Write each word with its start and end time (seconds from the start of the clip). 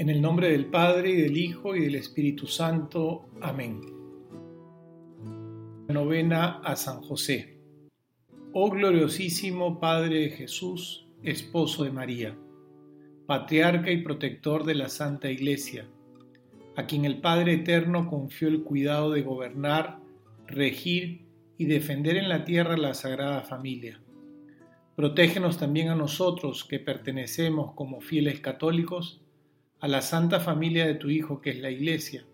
En 0.00 0.08
el 0.08 0.22
nombre 0.22 0.50
del 0.50 0.64
Padre, 0.64 1.10
y 1.10 1.20
del 1.20 1.36
Hijo, 1.36 1.76
y 1.76 1.80
del 1.80 1.94
Espíritu 1.94 2.46
Santo. 2.46 3.28
Amén. 3.42 3.82
Novena 5.88 6.60
a 6.64 6.74
San 6.74 7.02
José. 7.02 7.58
Oh 8.54 8.70
gloriosísimo 8.70 9.78
Padre 9.78 10.20
de 10.20 10.30
Jesús, 10.30 11.06
esposo 11.22 11.84
de 11.84 11.90
María, 11.90 12.34
patriarca 13.26 13.90
y 13.90 14.00
protector 14.00 14.64
de 14.64 14.74
la 14.74 14.88
Santa 14.88 15.30
Iglesia, 15.30 15.86
a 16.76 16.86
quien 16.86 17.04
el 17.04 17.20
Padre 17.20 17.52
Eterno 17.52 18.08
confió 18.08 18.48
el 18.48 18.62
cuidado 18.62 19.10
de 19.10 19.20
gobernar, 19.20 20.00
regir 20.46 21.26
y 21.58 21.66
defender 21.66 22.16
en 22.16 22.30
la 22.30 22.46
tierra 22.46 22.78
la 22.78 22.94
Sagrada 22.94 23.42
Familia. 23.42 24.00
Protégenos 24.96 25.58
también 25.58 25.90
a 25.90 25.94
nosotros 25.94 26.64
que 26.64 26.78
pertenecemos 26.78 27.74
como 27.74 28.00
fieles 28.00 28.40
católicos 28.40 29.20
a 29.80 29.88
la 29.88 30.02
santa 30.02 30.40
familia 30.40 30.86
de 30.86 30.94
tu 30.94 31.10
Hijo 31.10 31.40
que 31.40 31.50
es 31.50 31.58
la 31.58 31.70
Iglesia, 31.70 32.26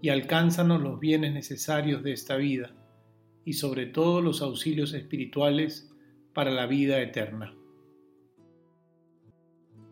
y 0.00 0.08
alcánzanos 0.10 0.80
los 0.80 1.00
bienes 1.00 1.32
necesarios 1.32 2.02
de 2.02 2.12
esta 2.12 2.36
vida, 2.36 2.74
y 3.44 3.54
sobre 3.54 3.86
todo 3.86 4.20
los 4.20 4.42
auxilios 4.42 4.94
espirituales 4.94 5.92
para 6.32 6.50
la 6.50 6.66
vida 6.66 7.00
eterna. 7.00 7.56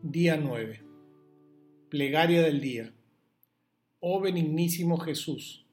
Día 0.02 0.36
9. 0.36 0.82
Plegaria 1.88 2.42
del 2.42 2.60
día. 2.60 2.92
Oh 4.00 4.20
benignísimo 4.20 4.98
Jesús, 4.98 5.66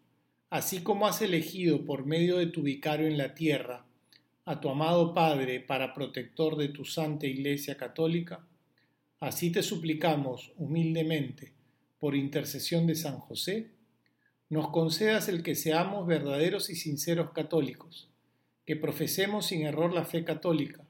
así 0.50 0.82
como 0.82 1.06
has 1.06 1.22
elegido 1.22 1.86
por 1.86 2.06
medio 2.06 2.38
de 2.38 2.48
tu 2.48 2.62
vicario 2.62 3.08
en 3.08 3.18
la 3.18 3.36
tierra 3.36 3.86
a 4.46 4.60
tu 4.60 4.70
amado 4.70 5.14
Padre 5.14 5.60
para 5.60 5.94
protector 5.94 6.58
de 6.58 6.70
tu 6.70 6.84
Santa 6.84 7.28
Iglesia 7.28 7.78
Católica, 7.78 8.48
Así 9.22 9.52
te 9.52 9.62
suplicamos 9.62 10.52
humildemente, 10.58 11.54
por 12.00 12.16
intercesión 12.16 12.88
de 12.88 12.96
San 12.96 13.20
José, 13.20 13.70
nos 14.50 14.70
concedas 14.70 15.30
el 15.30 15.44
que 15.44 15.54
seamos 15.54 16.08
verdaderos 16.08 16.72
y 16.72 16.76
sinceros 16.76 17.30
católicos, 17.30 18.10
que 18.66 18.76
profesemos 18.76 19.46
sin 19.46 19.62
error 19.62 19.94
la 19.94 20.06
fe 20.06 20.24
católica, 20.24 20.84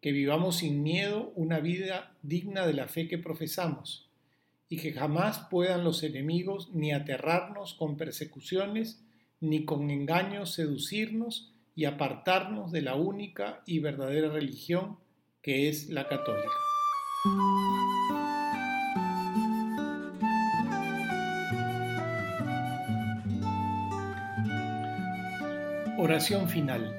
que 0.00 0.12
vivamos 0.12 0.58
sin 0.58 0.84
miedo 0.84 1.32
una 1.34 1.58
vida 1.58 2.14
digna 2.22 2.68
de 2.68 2.74
la 2.74 2.86
fe 2.86 3.08
que 3.08 3.18
profesamos, 3.18 4.08
y 4.68 4.76
que 4.76 4.92
jamás 4.92 5.48
puedan 5.50 5.82
los 5.82 6.04
enemigos 6.04 6.70
ni 6.72 6.92
aterrarnos 6.92 7.74
con 7.74 7.96
persecuciones, 7.96 9.02
ni 9.40 9.64
con 9.64 9.90
engaños 9.90 10.52
seducirnos 10.52 11.52
y 11.74 11.86
apartarnos 11.86 12.70
de 12.70 12.82
la 12.82 12.94
única 12.94 13.64
y 13.66 13.80
verdadera 13.80 14.28
religión 14.28 14.98
que 15.42 15.68
es 15.68 15.88
la 15.88 16.06
católica. 16.06 16.75
Oración 25.98 26.48
final. 26.48 26.94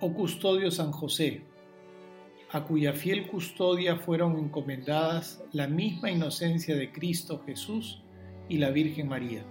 Oh 0.00 0.12
custodio 0.12 0.70
San 0.70 0.92
José, 0.92 1.42
a 2.50 2.64
cuya 2.64 2.92
fiel 2.92 3.26
custodia 3.26 3.96
fueron 3.96 4.38
encomendadas 4.38 5.42
la 5.52 5.66
misma 5.66 6.10
inocencia 6.10 6.76
de 6.76 6.92
Cristo 6.92 7.42
Jesús 7.46 8.02
y 8.48 8.58
la 8.58 8.70
Virgen 8.70 9.08
María. 9.08 9.44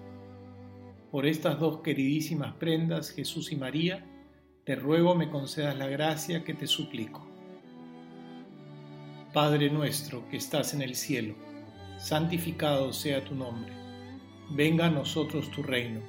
Por 1.11 1.25
estas 1.25 1.59
dos 1.59 1.81
queridísimas 1.81 2.53
prendas, 2.53 3.09
Jesús 3.09 3.51
y 3.51 3.55
María, 3.55 4.05
te 4.63 4.75
ruego 4.75 5.15
me 5.15 5.29
concedas 5.29 5.77
la 5.77 5.87
gracia 5.87 6.43
que 6.43 6.53
te 6.53 6.67
suplico. 6.67 7.30
Padre 9.33 9.69
nuestro 9.69 10.27
que 10.27 10.35
estás 10.35 10.73
en 10.73 10.81
el 10.81 10.93
cielo, 10.93 11.35
santificado 11.97 12.91
sea 12.91 13.23
tu 13.23 13.33
nombre. 13.33 13.71
Venga 14.49 14.87
a 14.87 14.89
nosotros 14.89 15.49
tu 15.51 15.63
reino. 15.63 16.01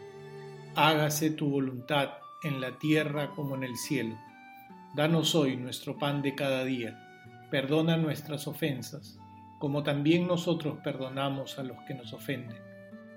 Hágase 0.74 1.30
tu 1.30 1.48
voluntad 1.48 2.14
en 2.42 2.60
la 2.60 2.80
tierra 2.80 3.30
como 3.30 3.54
en 3.54 3.62
el 3.62 3.76
cielo. 3.76 4.18
Danos 4.96 5.36
hoy 5.36 5.56
nuestro 5.56 5.96
pan 5.98 6.20
de 6.20 6.34
cada 6.34 6.64
día. 6.64 6.98
Perdona 7.48 7.96
nuestras 7.96 8.48
ofensas, 8.48 9.20
como 9.60 9.84
también 9.84 10.26
nosotros 10.26 10.78
perdonamos 10.82 11.60
a 11.60 11.62
los 11.62 11.76
que 11.86 11.94
nos 11.94 12.12
ofenden. 12.12 12.58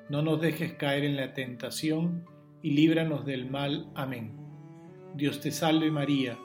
No 0.09 0.21
nos 0.21 0.39
dejes 0.39 0.73
caer 0.73 1.03
en 1.03 1.15
la 1.15 1.33
tentación 1.33 2.27
y 2.61 2.73
líbranos 2.73 3.25
del 3.25 3.49
mal. 3.49 3.89
Amén. 3.95 4.37
Dios 5.15 5.41
te 5.41 5.49
salve 5.49 5.89
María, 5.89 6.37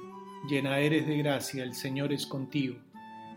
llena 0.48 0.78
eres 0.78 1.06
de 1.06 1.18
gracia, 1.18 1.62
el 1.62 1.74
Señor 1.74 2.14
es 2.14 2.24
contigo 2.24 2.76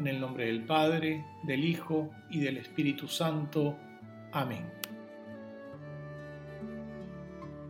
En 0.00 0.06
el 0.06 0.18
nombre 0.18 0.46
del 0.46 0.64
Padre, 0.64 1.26
del 1.42 1.62
Hijo 1.62 2.08
y 2.30 2.40
del 2.40 2.56
Espíritu 2.56 3.06
Santo. 3.06 3.76
Amén. 4.32 4.64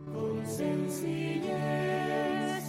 Con 0.05 0.47
sencillez, 0.47 1.51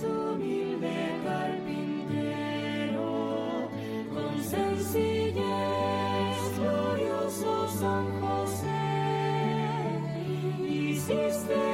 humilde 0.02 0.92
carpintero, 1.24 2.98
con 4.12 4.42
sencillez, 4.42 5.36
glorioso 6.58 7.68
San 7.68 8.20
José, 8.20 8.66
hiciste 10.68 11.71